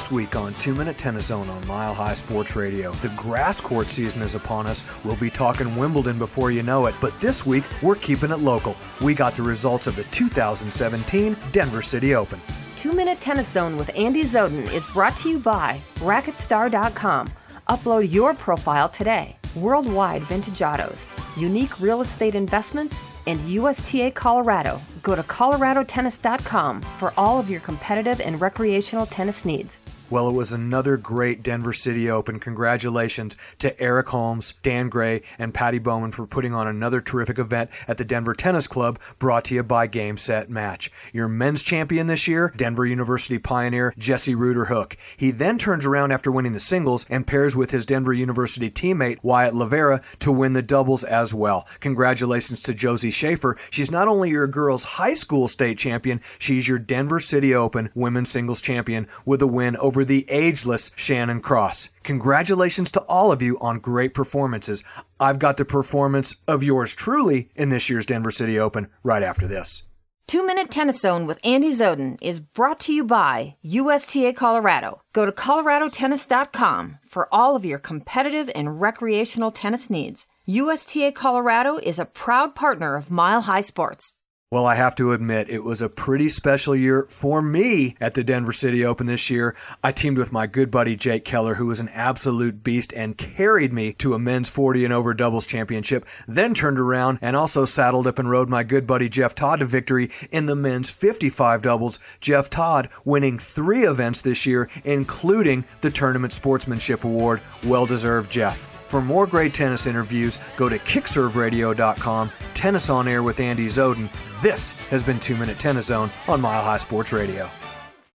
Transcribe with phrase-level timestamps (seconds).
[0.00, 3.90] This week on 2 Minute Tennis Zone on Mile High Sports Radio, the grass court
[3.90, 4.82] season is upon us.
[5.04, 8.74] We'll be talking Wimbledon before you know it, but this week we're keeping it local.
[9.02, 12.40] We got the results of the 2017 Denver City Open.
[12.76, 17.28] 2 Minute Tennis Zone with Andy Zoden is brought to you by RacketStar.com.
[17.68, 19.36] Upload your profile today.
[19.54, 24.80] Worldwide Vintage Autos, unique real estate investments, and USTA Colorado.
[25.02, 29.78] Go to coloradotennis.com for all of your competitive and recreational tennis needs.
[30.10, 32.40] Well, it was another great Denver City Open.
[32.40, 37.70] Congratulations to Eric Holmes, Dan Gray, and Patty Bowman for putting on another terrific event
[37.86, 40.90] at the Denver Tennis Club, brought to you by Game Set Match.
[41.12, 44.96] Your men's champion this year, Denver University pioneer Jesse Ruder Hook.
[45.16, 49.22] He then turns around after winning the singles and pairs with his Denver University teammate
[49.22, 51.68] Wyatt Lavera to win the doubles as well.
[51.78, 53.56] Congratulations to Josie Schaefer.
[53.70, 58.28] She's not only your girls' high school state champion, she's your Denver City Open women's
[58.30, 61.90] singles champion with a win over over the ageless Shannon Cross.
[62.04, 64.82] Congratulations to all of you on great performances.
[65.20, 69.46] I've got the performance of yours truly in this year's Denver City Open right after
[69.46, 69.82] this.
[70.26, 75.02] Two Minute Tennis Zone with Andy Zoden is brought to you by USTA Colorado.
[75.12, 80.26] Go to coloradotennis.com for all of your competitive and recreational tennis needs.
[80.46, 84.16] USTA Colorado is a proud partner of Mile High Sports.
[84.52, 88.24] Well, I have to admit, it was a pretty special year for me at the
[88.24, 89.54] Denver City Open this year.
[89.84, 93.72] I teamed with my good buddy Jake Keller, who was an absolute beast and carried
[93.72, 98.08] me to a men's 40 and over doubles championship, then turned around and also saddled
[98.08, 102.00] up and rode my good buddy Jeff Todd to victory in the men's 55 doubles.
[102.20, 107.40] Jeff Todd winning three events this year, including the Tournament Sportsmanship Award.
[107.62, 108.69] Well deserved, Jeff.
[108.90, 114.10] For more great tennis interviews, go to kickserveradio.com, Tennis on Air with Andy Zoden.
[114.42, 117.48] This has been 2 Minute Tennis Zone on Mile High Sports Radio.